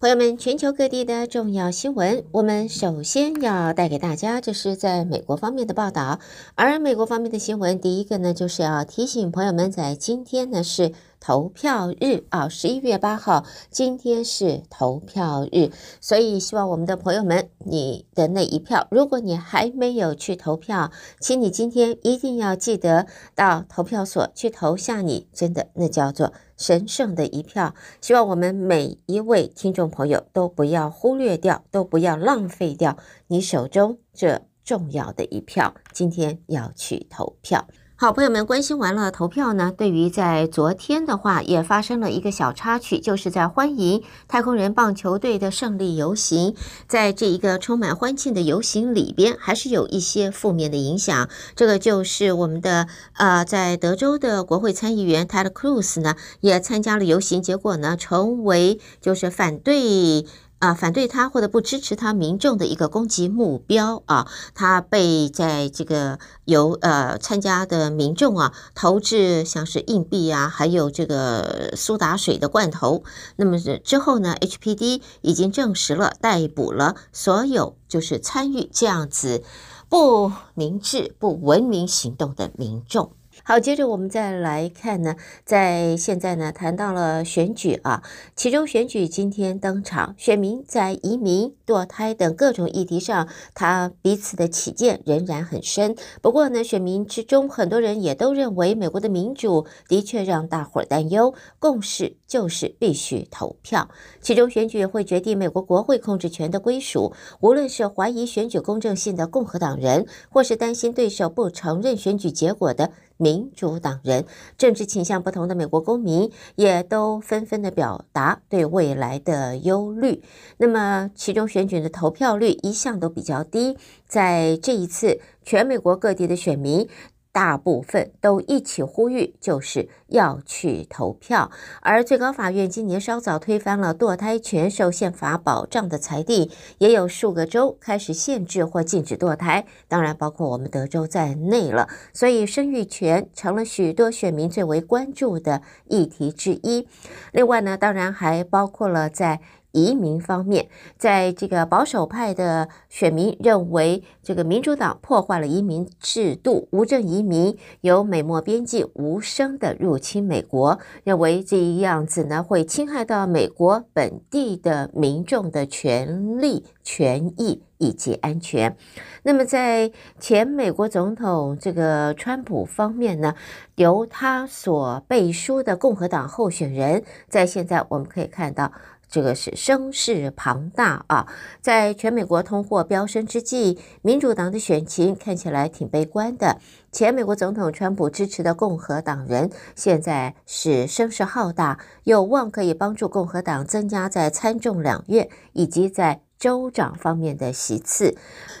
[0.00, 6.20] 朋友们，全球各地的重要新闻，我们首先要带给大家，这是在美国方面的报道。
[6.54, 15.70] 而美国方面的新闻，第一个呢，就是要提醒朋友们，在今天呢是投票日啊，十一月八号，今天是投票日，
[16.00, 26.32] 所以希望我们的朋友们，你的那一票，如果你还没有去投票，请你今天一定要记得到投票所去投下你真的那叫做。
[26.56, 35.74] 神圣的一票，希望我们每一位听众朋友都不要忽略掉，都不要浪费掉你手中这重要的一票。
[35.90, 37.66] 今天要去投票。
[38.02, 46.56] 好，朋友们关心完了投票呢，对于在昨天的话也发生了一个小插曲，就是在欢迎太空人棒球队的胜利游行，
[46.88, 51.28] 在这一个充满欢庆的游行里边，还是有一些负面的影响。
[51.54, 52.86] 这个就是我们的
[53.18, 60.24] 呃，在德州的国会参议员 Ted Cruz 呢，也参加了游行，结果呢，成为就是反对。
[60.60, 73.02] 啊，反对他或者不支持他民众的一个攻击目标啊，他被在这个由呃参加的民众啊投掷像是硬币啊，还有这个苏打水的罐头。
[73.36, 79.42] 那么之后呢，HPD 已经证实了逮捕了所有就是参与这样子
[79.88, 83.12] 不明智、不文明行动的民众。
[83.50, 88.00] 好，接着我们再来看呢，在现在呢谈到了选举啊，
[88.36, 95.96] 其中选举今天登场，选民在移民、堕胎等各种议题上，他彼此的起见仍然很深。
[96.22, 103.90] 不过呢，选民之中很多人也都认为，美国的民主的确让大伙儿担忧，共识就是必须投票。
[104.20, 112.92] 其中选举会决定美国国会控制权的归属，无论是怀疑选举公正性的共和党人，或是担心对手不承认选举结果的。
[113.20, 114.24] 民主党人，
[114.56, 120.22] 政治倾向不同的美国公民也都纷纷的表达对未来的忧虑。
[120.56, 123.76] 那么，其中选举的投票率一向都比较低，
[124.06, 126.88] 在这一次，全美国各地的选民。
[127.32, 131.50] 大部分都一起呼吁，就是要去投票。
[131.80, 141.88] 而最高法院今年稍早推翻了堕胎权受宪法保障的裁定，也有数个州开始限制或禁止堕胎，当然包括我们德州在内了。
[142.12, 146.88] 所以，生育权成了许多选民最为关注的议题之一。
[147.32, 149.40] 另外呢，当然还包括了在。
[149.72, 168.76] 移民方面，在这个保守派的选民认为，这个民主党破坏了移民制度，无证移民由美墨边境无声的入侵美国，认为这一样子呢会侵害到美国本地的民众的权利、权益以及安全。
[169.22, 173.34] 那么，在前美国总统这个川普方面呢，
[173.76, 178.72] 由他所背书的共和党候选人，在现在我们可以看到。
[179.10, 181.26] 这个是声势庞大啊！
[181.60, 186.58] 在全美国通货飙升之际，民主党的选情看起来挺悲观的。
[186.92, 198.16] 前美国总统川普支持的共和党人现在是声势浩大，有望可以帮助共和党增加在参众两院以及在州长方面的席次。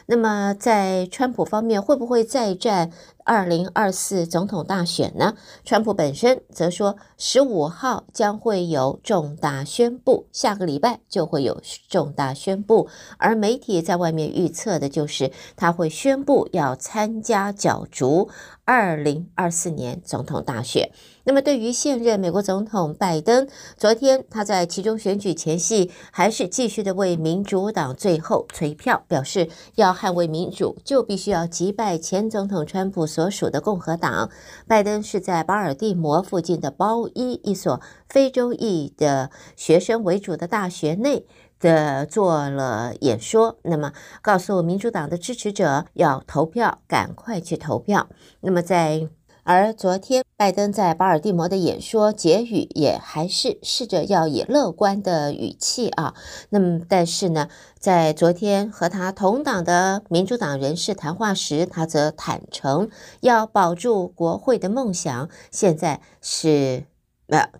[0.06, 2.90] 那么，在川普方面，会不会再战
[3.24, 5.34] 二零二四总统大选呢？
[5.64, 12.88] 川普本身则说，十五号将会有重大宣布，下个礼拜就会有重大宣布。
[13.18, 18.28] 而媒体在外面预测的就是，他会宣布要参加角逐
[18.64, 20.90] 二零二四年总统大选。
[21.30, 23.46] 那么，对于现任美国总统拜登，
[23.76, 34.28] 昨天他在其中选举前夕，还是继续的为民主党最后催票，表示要捍卫民主，就必须要击败前总统川普所属的共和党。
[34.66, 41.24] 拜登是在巴尔的摩附近的包伊一所非洲裔的学生为主的大学内
[41.60, 48.08] 的做了演说，那么告诉民主党的支持者要投票，赶快去投票。
[48.40, 49.08] 那么在
[49.42, 56.14] 而昨天，拜登在巴尔的摩的演说结语也还是试着要以乐观的语气啊。
[56.50, 57.48] 那么，但是呢，
[57.78, 66.84] 在昨天和他同党的民主党人士谈话时，他则坦诚要保住国会的梦想，现在是
[67.28, 67.50] 呃。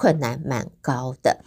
[0.00, 1.40] 困难蛮高的。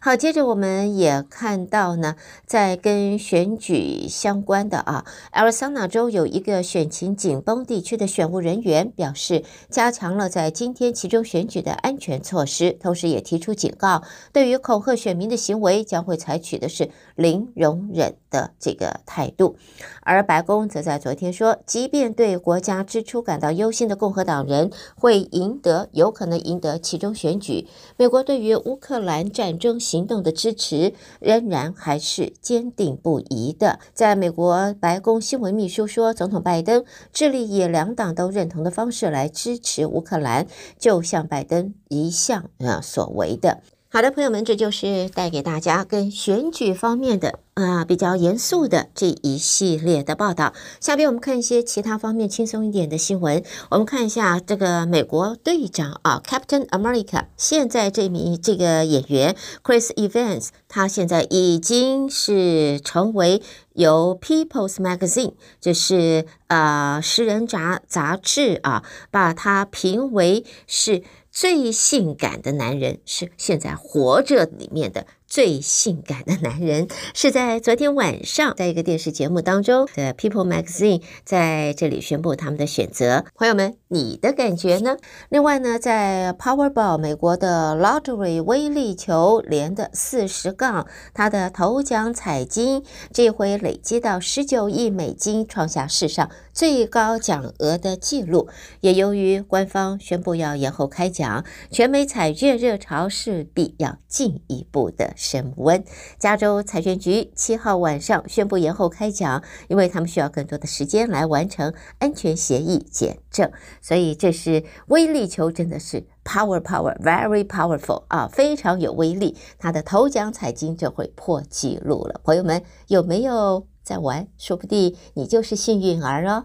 [0.00, 14.02] 好，接着我们也看到呢，在跟选举相关的啊，亚利桑那州有一个选情紧绷地区的选务人员表示，加强了在今天其中选举的安全措施，同时也提出警告，
[14.32, 19.56] 对于恐吓选民的行为将会采取的是零容忍的这个态度。
[20.02, 27.68] 而白宫则在昨天说，即便对国家支出感到忧心的共和党人会赢得，有可能赢得其中选举。
[27.96, 33.78] 美国对于乌克兰战中行动的支持仍然还是坚定不移的。
[33.94, 40.48] 在美国白宫新闻秘书说，总统拜登致力以两党都认同的方式来支持乌克兰，
[40.78, 43.60] 就像拜登一向啊所为的。
[43.92, 50.52] 好的，朋友们，这就是带给大家跟选举方面的啊比较严肃的这一系列的报道。
[50.78, 53.42] 下边我们看一些其他方面轻松一点的新闻。
[53.68, 59.34] 我们看一下这个美国队长啊，Captain America，现在这名这个演员
[59.64, 63.42] Chris Evans，他现在已经是成为
[63.72, 71.02] 由 People's Magazine，就是啊食人杂杂志啊，把他评为是。
[71.40, 75.06] 最性感的男人是现在活着里面的。
[75.30, 83.24] 最性感的男人是在昨天晚上，在一个电视节目当中的 People Magazine 在这里宣布他们的选择。
[83.36, 84.96] 朋友们，你的感觉呢？
[85.28, 98.48] 另外呢，在 Powerball 美国的 Lottery 威力球连的四十杠，它的头奖彩金这回累积到十九亿美金，创下史上最高奖额的记录。
[98.80, 105.14] 也由于官方宣布要延后开奖，全美彩券热潮势必要进一步的。
[105.20, 105.84] 升温。
[106.18, 113.52] 加州财政局七号晚上宣布延后开奖，因为他们需要更多的时间来完成安全协议检证。
[113.82, 119.36] 所以这是威力球，真的是 power power very powerful 啊，非常有威力。
[119.58, 122.20] 他的头奖彩金就会破纪录了。
[122.24, 123.66] 朋友们有没有？
[123.90, 126.44] 在玩，说不定你就是幸运儿哦。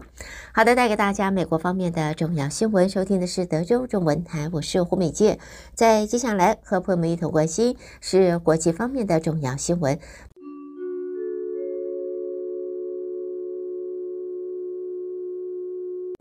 [0.52, 5.38] 好的，带给大家美国方面的重要新闻，收听的是德州中文台，我是胡美健。
[5.72, 9.96] 在接下来和朋友们一同关心是国际方面的重要新闻。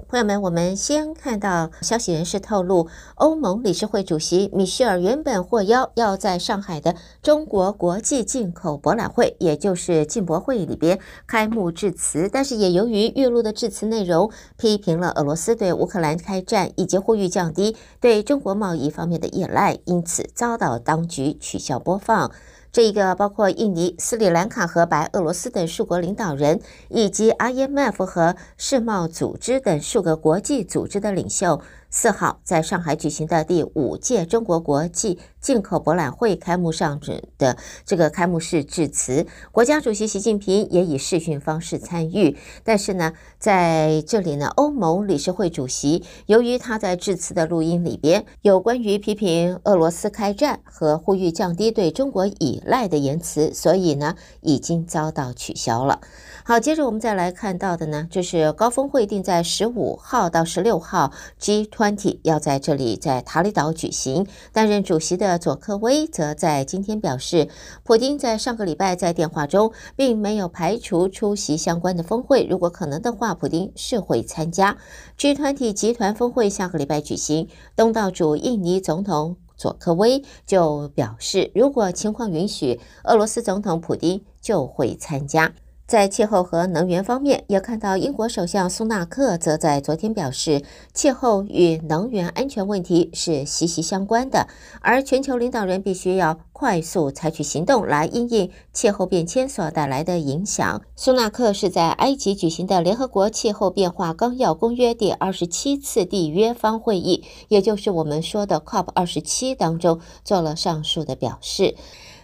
[0.08, 22.32] 朋友们，我们先看到消息人士透露，欧盟理事会主席米歇尔原本获邀要在上海的中国国际进口博览会，也就是进博会里边开幕致辞，但是也由于预录的致辞内容批评了俄罗斯对乌克兰开战，以及呼吁降低对中国贸易方面的依赖，因此遭到当局取消播放。
[22.76, 31.62] 这一个包括印尼、斯里兰卡和白俄罗斯等数国领导人，以及 IMF 和世贸组织等数个国际组织的领袖。
[31.98, 37.00] 四号在上海举行的第五届中国国际进口博览会开幕上
[37.38, 37.56] 的
[37.86, 42.38] 这个开幕式致辞，国家主席习近平也以视讯方式参与。
[42.66, 56.02] 但是呢，在这里呢，欧盟理事会主席由于他在致辞的录音里边有关于批评俄罗斯开战和呼吁降低对中国依赖的言辞，所以呢，已经遭到取消了。
[56.44, 64.26] 好，接着我们再来看到的呢，就是高峰会定在十五号到十六号 G 团体要在这里在塔里岛举行。
[64.52, 67.48] 担任主席的佐科威则在今天表示，
[67.84, 74.78] 普丁在上个礼拜在电话中并没有排除出席相关的峰会，如果可能的话，普丁是会参加
[75.16, 76.50] G 团体集团峰会。
[76.50, 85.54] 下个礼拜举行，东道主印尼总统佐科威就表示，如果情况允许，俄罗斯总统普丁就会参加。
[85.88, 90.64] 在气候和能源方面，也看到英国首相苏纳克则在昨天表示，
[90.96, 94.48] 气候与能源安全问题是息息相关的，
[94.82, 100.82] 而全球领导人必须要快速采取行动来因应气候变迁所带来的影响。
[100.96, 111.76] 苏纳克是在埃及举行的联合国气候变化纲要公约第二十七次缔约方会议，也就是我们说的 COP 二十七当中做了上述的表示。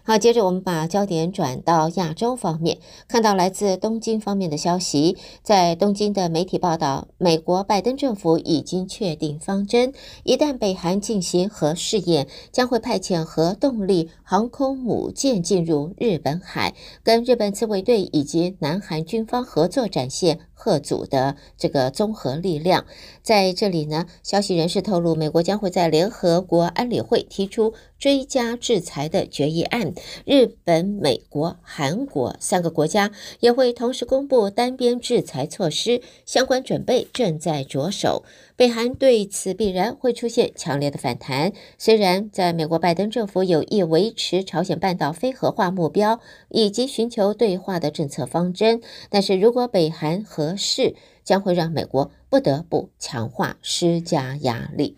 [0.03, 9.93] 好，接着我们把焦点转到亚洲方面，看到来自东京方面的消息，在东京的媒体报道，美国拜登政府已经确定方针，
[10.23, 20.39] 一旦北韩进行核试验，将会派遣核动力航空母舰进入日本海，跟日本自卫队以及南韩军方合作，展现。
[20.61, 22.85] 核组的这个综合力量，
[23.23, 29.95] 在这里呢，消息人士透露，美国将会在联合国安理会提出追加制裁的决议案。
[30.23, 38.23] 日本、美国、韩国三个国家也会同时公布单边制裁措施，相关准备正在着手。
[38.55, 41.51] 北韩对此必然会出现强烈的反弹。
[41.79, 54.97] 虽然在美国拜登政府有意维持朝鲜半岛非核化目标以及寻求对话的政策方针，但是如果北韩和势，将会让美国不得不强化施加压力。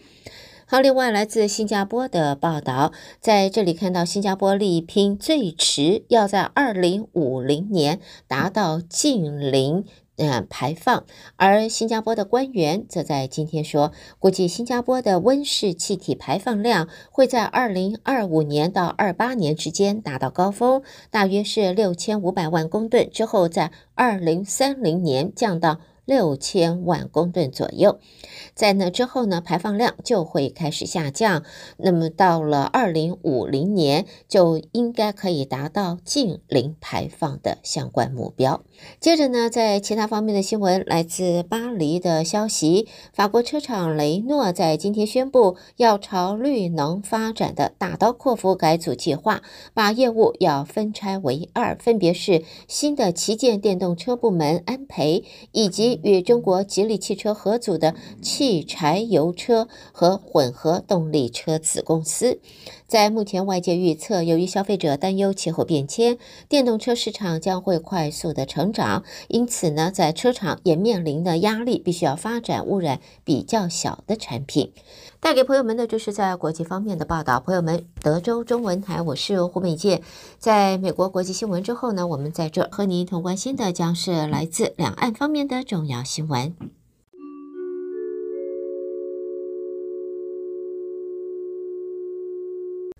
[0.65, 9.85] 好，另外来自新加坡的报道，在这里看到新加坡力拼最迟要在二零五零年达到近零。
[10.23, 11.03] 嗯，排放，
[11.35, 27.99] 而新加坡的官员则在今天说，估计新加坡的温室气体排放量会在二零二五年到二八年之间达到高峰，大约是六千五百万公吨，之后在二零三零年降到六千万公吨左右，
[28.53, 31.43] 在那之后呢，排放量就会开始下降。
[31.77, 38.63] 那么到了二零五零年，就应该可以达到近零排放的相关目标。
[38.99, 49.41] 接着呢，在其他方面的新闻，来自巴黎的消息，法国车厂雷诺在今天宣布，要朝绿能发展的大刀阔斧改组计划，
[49.73, 55.92] 把业务要分拆为二，分别是新的旗舰电动车部门安培以及。
[56.03, 62.39] 与中国吉利汽车合组的汽柴油车和混合动力车子公司，
[62.93, 74.71] 在目前外界预测，由于消费者担忧气候变迁，电动车市场将会快速的成长，因此呢，在车厂也面临的压力，必须要发展污染比较小的产品。
[75.19, 77.39] 带给朋友们的就是在国际方面的报道。
[77.39, 80.03] 朋友们，德州中文台，我是胡美健。
[80.37, 86.53] 在美国国际新闻之后呢，我们在这和您一同关心的将是来自两岸方面的重要新闻。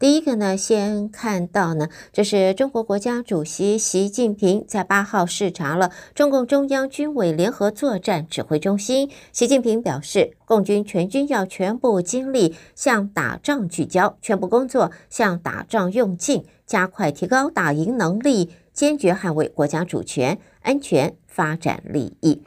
[0.04, 9.10] 第一个呢，先看到呢，这是中国国家主席习近平在八号视察了中共中央军委联合作战指挥中心。
[9.32, 22.42] 习近平表示，共军全军要全部精力向打仗聚焦，全部工作向打仗用尽，加快提高打赢能力，坚决捍卫国家主权、安全、发展利益。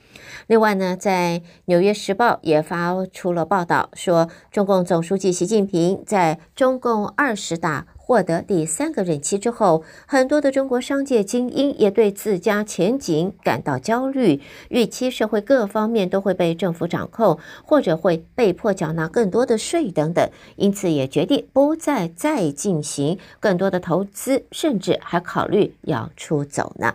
[0.47, 26.95] 另外呢，在《纽约时报》也发出了报道，说中共总书记习近平在中共二十大获得第三个任期之后，很多的中国商界精英也对自家前景感到焦虑，预期社会各方面都会被政府掌控，或者会被迫缴纳更多的税等等，因此也决定不再再进行更多的投资，甚至还考虑要出走呢。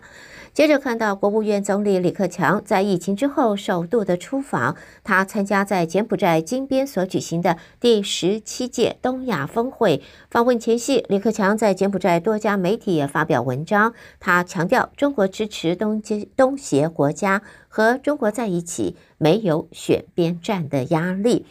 [0.53, 10.01] 接着看到国务院总理李克强在疫情之后首度的出访，他参加在柬埔寨金边所举行的第十七届东亚峰会。
[10.29, 21.45] 访问前夕，李克强在柬埔寨多家媒体也发表文章，他强调中国支持东协东协国家和中国在一起，没有选边站的压力。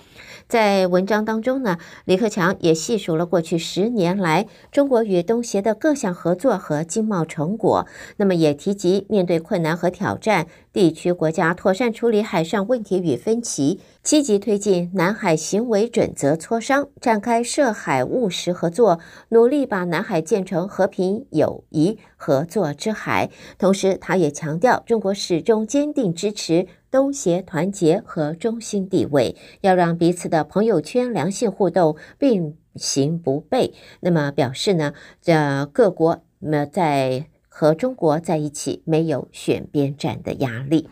[0.46, 7.86] 在文章当中呢，李克强也细数了过去十年来中国与东协的各项合作和经贸成果。
[8.16, 19.00] 那么也提及面对困难和挑战，地区国家妥善处理海上问题与分歧，积极推进南海行为准则磋商，展开涉海务实合作，
[19.30, 23.30] 努力把南海建成和平、友谊、合作之海。
[23.58, 26.66] 同时，他也强调中国始终坚定支持。
[26.90, 33.72] 东协团结和中心地位，要让彼此的朋友圈良性互动并行不悖。
[34.00, 37.26] 那么表示呢，这各国那在
[37.60, 40.88] 和中国在一起没有选边站的压力。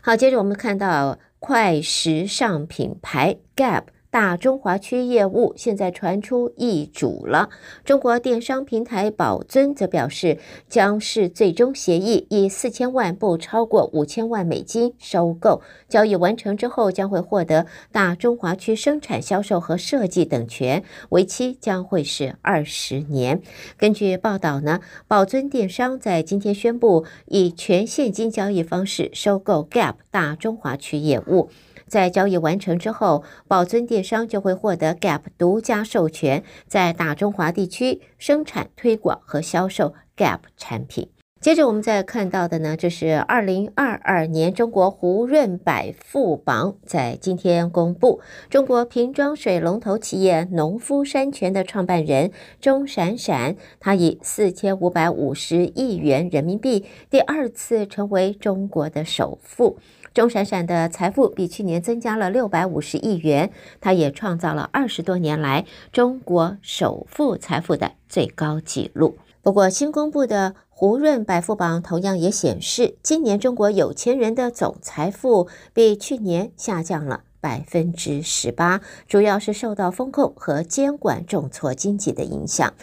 [0.00, 3.86] 好，接着我们看到快时尚品牌 Gap。
[4.10, 7.50] 大中华区业务现在传出易主了。
[7.84, 15.60] 中国电商平台宝尊则表示，将是最终协议以四千万不超过五千万美金收购。
[15.88, 23.42] 交易完成之后，将会获得大中华区生产、销售和设计等权，为期将会是二十年。
[23.76, 31.50] 根据报道呢，宝尊电商在今天宣布以全现金交易方式收购 Gap 大中华区业务。
[31.86, 41.15] 在交易完成之后，宝尊电商就会获得 Gap 独家授权，在大中华地区生产、推广和销售 Gap 产品。
[41.46, 59.78] 接着我们再看到的呢，这是二零二二年中国胡润百富榜在今天公布，中国瓶装水龙头企业农夫山泉的创办人钟闪闪，他以四千五百五十亿元人民币第二次成为中国的首富。
[60.12, 69.16] 钟闪闪的财富比去年增加了六百五十亿元，他也创造了二十多年来中国首富财富的最高纪录。
[69.42, 82.74] 不过，新公布的胡润百富榜同样也显示，今年中国有钱人的总财富比去年下降了百分之十八，主要是受到风控和监管重挫经济的影响。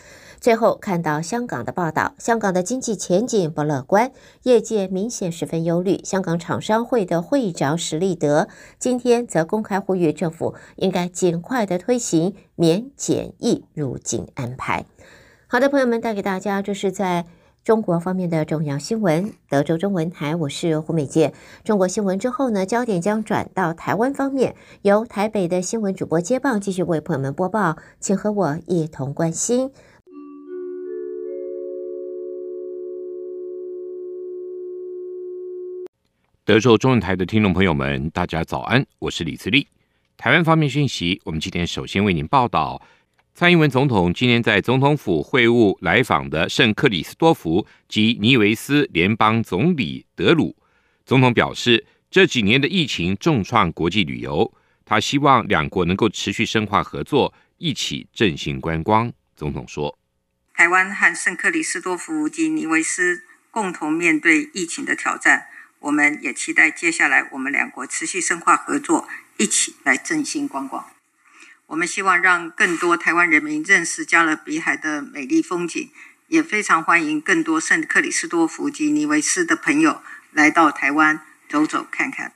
[0.42, 6.04] 最后看到香港的报道，香港的经济前景不乐观，业界明显十分忧虑。
[6.04, 8.48] 香港厂商会的会长史立德
[8.80, 14.84] 今天则公开呼吁政府应该尽快的推行免检疫入境安排。
[15.46, 17.26] 好的，朋友们带给大家，这是在
[17.64, 21.34] 中国方面的重要新闻，德州中文台，我是胡美健。
[21.64, 29.72] 中国新闻之后呢，焦点将转到台湾方面，由台北的新闻主播接棒，继续为朋友们播报，请和我一同关心。
[36.44, 39.66] 德州中文台的听众朋友们，大家早安，我是李自立。
[40.18, 42.82] 台湾方面讯息，我们今天首先为您报道。
[43.36, 50.56] 蔡英文总统今天在总统府会晤来访的圣克里斯多福及尼维斯联邦总理德鲁。
[51.04, 54.54] 总统表示，这几年的疫情重创国际旅游，
[54.86, 59.12] 他希望两国能够持续深化合作，一起振兴观光。
[59.36, 59.98] 总统说
[60.54, 65.48] ：“台湾和圣克里斯多福及尼维斯共同面对疫情的挑战，
[65.80, 70.86] 我们也期待接下来我们两国持续深化合作，一起来振兴观光。”
[71.68, 75.90] 我们希望让更多台湾人民认识加勒比海的美丽风景，
[76.28, 80.02] 也非常欢迎更多圣克里斯多夫及尼维斯的朋友
[80.34, 82.34] 来到台湾走走看看。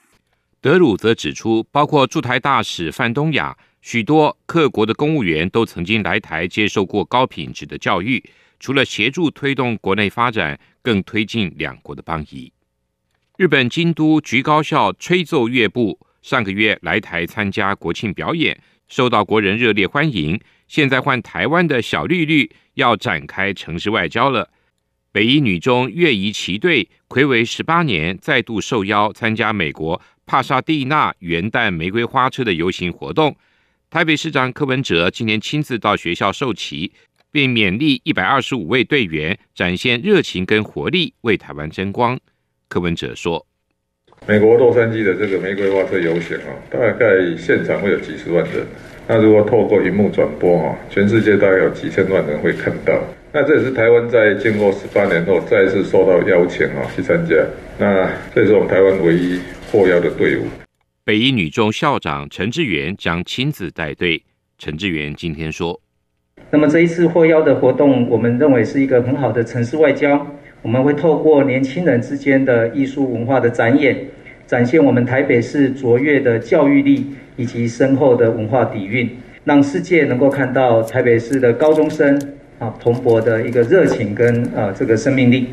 [0.61, 8.23] 德鲁则指出，包括驻台大使范东亚，许多各国的公务员都曾经来台接受过高品质的教育，
[8.59, 12.51] 除了协助推动国内发展，更推进两国的邦谊。
[13.37, 18.59] 日本京都局高校吹奏乐部上个月来台参加国庆表演。
[18.87, 24.49] 受到国人热烈欢迎，现在换台湾的小绿绿要展开城市外交了。
[25.11, 33.35] 北一女中越仪旗队睽违十八年，再度受邀参加美国帕萨蒂纳元旦玫瑰花车的游行活动。
[33.89, 36.91] 台北市长柯文哲今天亲自到学校授旗，
[37.31, 42.19] 并勉励一百二十五位队员展现热情跟活力，为台湾争光。
[42.67, 43.46] 柯文哲说。
[44.25, 47.05] 美国洛杉矶的这个玫瑰花车游行啊，大概
[47.37, 48.65] 现场会有几十万人。
[49.07, 52.93] 那如果透过荧幕转播哈，全世界大概有几千万人会看到。
[53.31, 57.35] 那这也是台湾在经过十八年后再次受到邀请啊去参加。
[57.77, 59.39] 那这是我们台湾唯一
[59.71, 60.43] 获邀的队伍。
[61.05, 64.21] 北一女中校长陈志远将亲自带队。
[64.57, 65.79] 陈志远今天说
[66.51, 70.27] ：“那么这一次获邀的活动，我们认为是一个很好的城市外交。
[70.67, 73.97] 我们会透过年轻人之间的艺术文化的展演。”
[74.45, 77.05] 展现我们台北市卓越的教育力
[77.37, 79.09] 以及深厚的文化底蕴，
[79.45, 82.17] 让世界能够看到台北市的高中生
[82.59, 85.47] 啊蓬勃的一个热情跟啊这个生命力。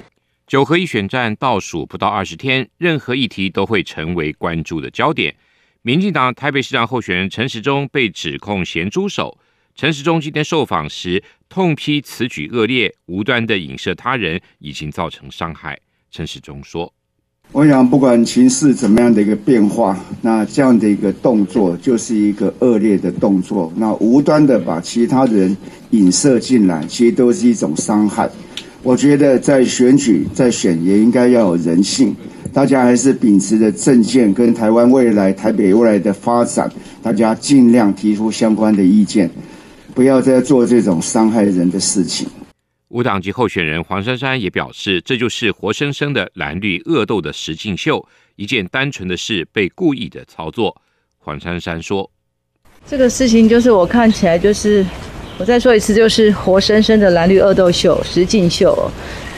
[0.48, 5.34] 九合一选战倒数不到二十天，任何议题都会成为关注的焦点。
[5.82, 9.38] 民进党台北市长候选人陈时中被指控咸猪手，
[9.76, 11.22] 陈时中今天受访时
[11.54, 15.78] 痛批此举恶劣，无端的影射他人，已经造成伤害。
[16.10, 16.92] 陈世忠说。
[17.52, 23.72] 我想，不管情势怎么样的一个变化，那这样的一个动作就是一个恶劣的动作。
[23.76, 25.56] 那无端的把其他人
[25.90, 28.28] 引射进来，其实都是一种伤害。
[28.82, 32.12] 我觉得在选举、在选也应该要有人性，
[32.52, 36.68] 大家还是秉持着政见跟台湾未来、台北未来的发展，
[37.00, 39.30] 大家尽量提出相关的意见，
[39.94, 42.26] 不要再做这种伤害人的事情。
[42.88, 50.80] 无党籍候选人黄珊珊也表示，这就是活生生的蓝绿恶斗的实境秀，一件单纯的事被故意的操作。
[51.18, 52.10] 黄珊珊说
[52.86, 54.84] ：“这个事情就是我看起来就是，
[55.38, 58.90] 我再说一次，就是活生生的蓝绿恶斗秀，实境秀，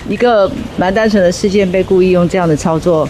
[0.09, 3.09] 一个蛮单纯的事件被故意用这样的操作。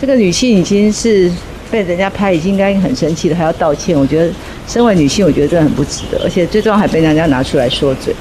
[0.00, 1.30] 这个女性已经是
[1.70, 3.98] 被人家拍，已经应该很生气了，还要道歉。
[3.98, 4.32] 我觉得，
[4.66, 8.14] 身为女性，我觉得这很不值得，而且最重要还被人家拿出来说嘴。”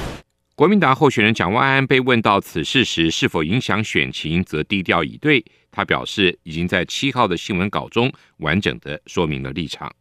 [0.55, 5.43] 国民党候选人蒋万安被问到此事时，是否影响选情，则低调以对。
[5.69, 9.93] 他表示，已经在七号的新闻稿中完整的说明了立场。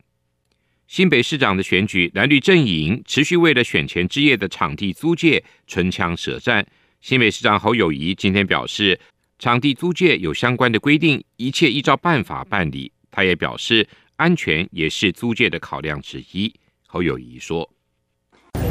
[0.87, 6.65] 新北市长的选举，蓝绿阵营持续为了选前之夜的场地租借唇枪舌战。
[7.01, 9.01] 新北市长侯友谊今天表示，
[9.41, 12.93] 场地租借有相关的规定，一切依照办法办理。
[13.15, 16.53] 他也表示，安全也是租借的考量之一。
[16.85, 17.69] 侯友谊说。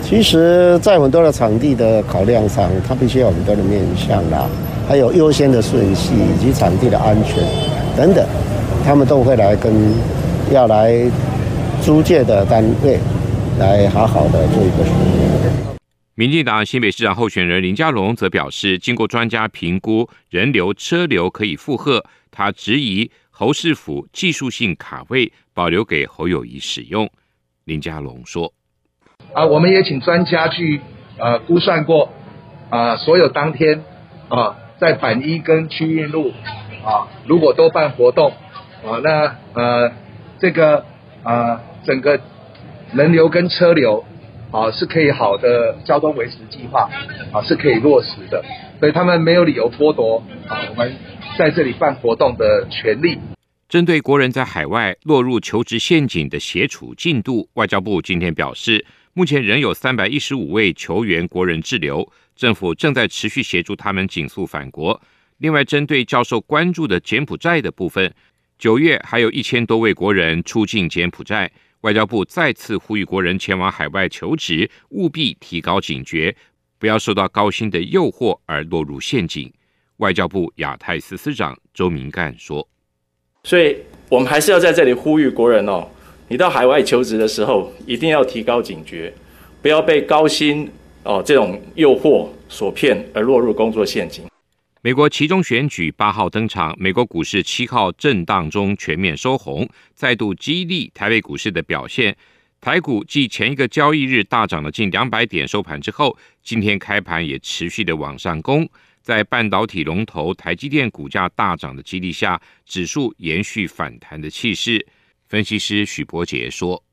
[0.02, 4.50] 其实，在很多的场地的考量上，它必须有很多的面向啦，
[4.86, 7.38] 还有优先的顺序以及场地的安全
[7.96, 8.28] 等等，
[8.84, 9.74] 他们都会来跟
[10.52, 11.10] 要来
[11.82, 13.00] 租借的单位
[13.60, 15.74] 来好好的做一个说明。
[16.16, 27.10] 民进党新北市长候选人林佳龙则表示，经过专家评估，人流车流可以负荷，他质疑侯市府技术性卡位保留给侯友谊使用。
[27.66, 28.54] 林佳龙说。
[29.34, 30.80] 啊，我们也请专家去
[31.18, 32.14] 呃估算过，
[32.70, 33.84] 啊，所有当天
[34.30, 36.32] 啊在板一跟区运路
[36.86, 38.34] 啊，如果都办活动，
[38.86, 39.92] 啊，那呃
[40.38, 40.86] 这个
[41.24, 42.22] 啊整个
[42.94, 44.06] 人流跟车流
[44.54, 46.88] 啊是可以好的交通维持计划
[47.34, 48.46] 啊是可以落实的，
[48.80, 50.96] 所以他们没有理由剥夺啊我们
[51.38, 53.18] 在这里办活动的权利。
[53.68, 65.02] 针对国人在海外落入求职陷阱的协处进度，外交部今天表示，目前仍有三百一十五位求援国人滞留，政府正在持续协助他们紧速返国。
[65.40, 68.14] 另外，针对教授关注的柬埔寨的部分，
[68.60, 71.52] 九月还有一千多位国人出境柬埔寨，
[71.84, 76.34] 外交部再次呼吁国人前往海外求职，务必提高警觉，
[76.80, 79.52] 不要受到高薪的诱惑而落入陷阱。
[79.98, 82.66] 外交部亚太司司长周明干说。
[83.44, 83.76] 所以，
[84.08, 85.86] 我们还是要在这里呼吁国人哦，
[86.30, 89.14] 你到海外求职的时候，一定要提高警觉，
[89.62, 90.70] 不要被高薪
[91.04, 94.24] 哦这种诱惑所骗而落入工作陷阱。
[94.86, 99.66] 美国期中选举八号登场，美国股市七号震荡中全面收红，
[99.96, 102.14] 再度激励台北股市的表现。
[102.60, 108.70] 台股继前一个交易日大涨了近两百点收盘之后，今天开盘也持续的往上攻。
[109.02, 114.86] 在半导体龙头台积电股价大涨的激励下，指数延续反弹的气势。
[115.30, 116.84] 分析师许博杰说。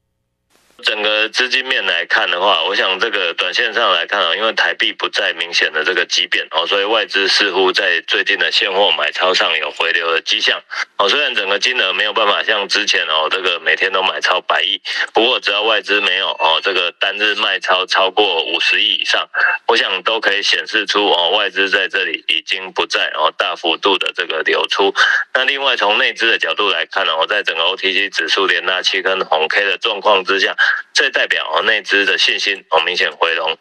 [0.80, 10.60] 整个资金面来看的话，我想这个短线上来看啊，因为台币不再明显的这个急贬哦，所以外资似乎在最近的现货买超上有回流的迹象
[10.96, 11.08] 哦。
[11.08, 14.80] 虽然整个金额没有办法像之前哦，这个每天都买超百亿，
[15.12, 19.28] 不过只要外资没有哦，这个单日卖超超过五十亿以上，
[19.66, 24.94] 我想都可以显示出哦，外资在这里已经不再哦大幅度的这个流出。
[25.34, 30.56] 那另外从内资的角度来看呢，我在整个 OTC 指数连拉七根红 K 的状况之下。
[30.92, 33.56] 这代表，内资的信心哦明显回笼。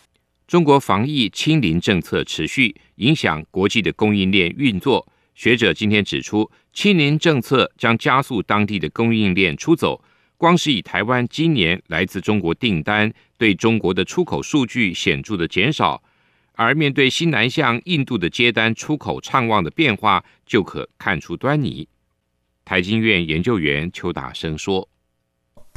[0.47, 5.07] 中国防疫清零政策持续影响国际的供应链运作。
[5.35, 10.03] 学者今天指出，清零政策将加速当地的供应链出走。
[10.37, 16.01] 光是以台湾今年来自中国订单对中国的出口数据显著的减少，
[16.53, 21.87] 而面对新南向印度的接单出口畅旺的变化，就可看出端倪。
[22.65, 24.89] 台经院研究员邱达生说。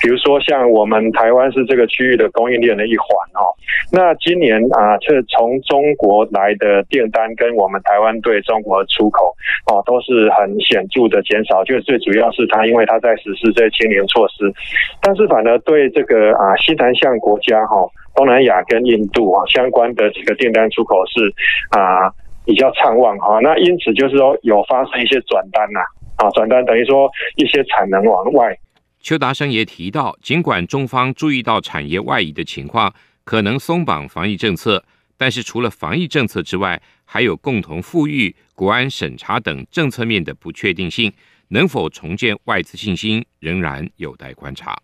[0.02, 3.54] 比如说，像我们台湾是这个区域的供应链的一环哦。
[3.92, 9.32] 那今年啊，这从中国来的订单跟我们台湾对中国出口
[9.70, 11.62] 哦，都是很显著的减少。
[11.62, 14.52] 就是最主要是它，因为它在实施这些清零措施。
[15.00, 17.86] 但是反而对这个啊西南向国家哈，
[18.16, 21.32] 东南亚跟印度啊相关的这个订单出口是
[21.70, 22.10] 啊
[22.44, 23.38] 比较畅旺哈。
[23.40, 25.78] 那因此就是说有发生一些转单呐
[26.16, 28.58] 啊，转单等于说一些产能往外。
[29.02, 34.84] 邱达生也提到，尽管中方注意到产业外移的情况，可能松绑防疫政策，
[35.16, 41.12] 但是除了防疫政策之外，还有共同富裕、国安审查等政策面的不确定性，
[41.48, 44.80] 能否重建外资信心，仍然有待观察。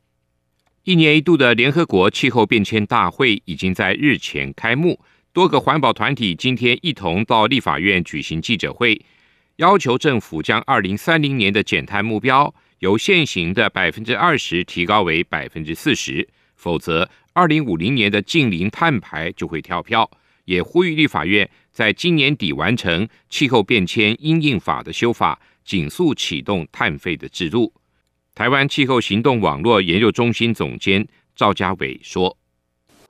[0.83, 4.98] 一年一度的联合国气候变迁大会已经在日前开幕，
[5.33, 9.00] 多个环保团体今天一同到立法院举行记者会，
[9.57, 12.52] 要求政府将二零三零年的减碳目标。
[12.79, 20.11] 由现行的百分之二十提高为百分之四十，否则二零五零年的近零碳排就会跳票。
[20.45, 27.71] 也呼吁立法院在今年底完成气候变迁因应法的修法，紧速启动碳费的制度。
[28.35, 32.38] 台湾气候行动网络研究中心总监赵家伟说。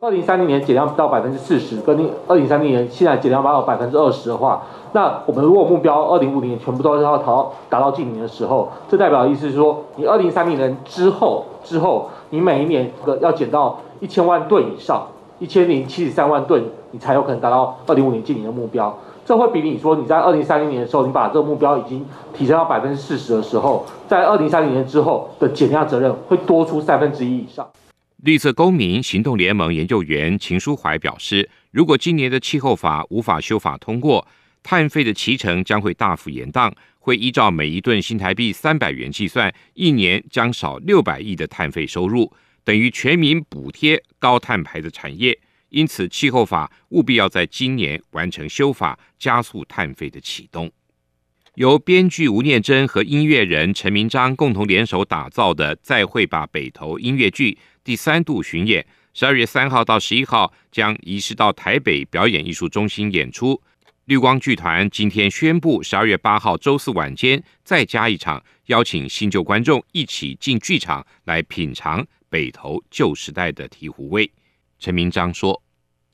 [0.01, 15.05] 二零三零年减量到百分之四十，跟二零三零年现在减量到百分之二十的话，那我们如果目标二零五零年全部都要达到达到净零的时候，这代表的意思是说，你二零三零年之后之后，你每一年要减到一千万吨以上，
[15.41, 18.97] 一千零七十三万吨，你才有可能达到二零五零净零的目标。
[19.27, 27.67] 这会比你说你在二零三零年的时候，你把这个目标已经提升到百分之四十的时候，在二零三零年之后的减量责任会多出三分之一以上。
[28.25, 34.27] 绿色公民行动联盟研究员秦书怀表示，如果今年的气候法无法修法通过，
[34.61, 42.33] 碳费的期程将会大幅延宕，会依照每一吨新台币三百元计算，一年将少六百亿的碳费收入，
[42.65, 45.39] 等于全民补贴高碳排的产业。
[45.69, 50.69] 因此，气候法务必要在今年完成修法，加速碳费的启动。
[51.59, 57.59] 由编剧吴念真和音乐人陈明章共同联手打造的《再会吧北投》音乐剧。
[57.83, 63.61] 第三度巡演，十二月三号到十一号将移师到台北表演艺术中心演出。
[64.05, 74.31] 绿光剧团今天宣布，十二月八号周四晚间再加一场，邀请新旧观众一起进剧场来品尝北投旧时代的醍醐味。
[74.79, 75.61] 陈明章说：“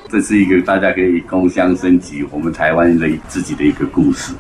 [0.09, 4.33] 这是一个大家可以共襄盛举，我们台湾的自己的一个故事，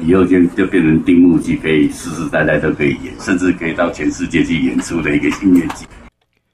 [0.00, 5.86] 以后就就变成定目剧，可以世世代代都可以演，甚至可以到全世界去演出的一个音乐剧。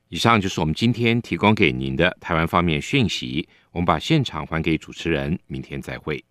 [0.09, 3.47] 以上就是我们今天提供给您的台湾方面讯息。
[3.73, 6.25] 我们把现场还给主持人，明天再会。